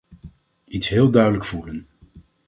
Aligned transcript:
Iets 0.67 0.87
heel 0.89 1.09
duidelijk 1.11 1.45
voelen. 1.45 1.87